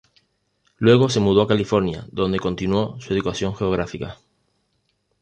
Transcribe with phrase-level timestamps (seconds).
[0.79, 4.17] Luego se mudó a California donde continuó su educación geográfica.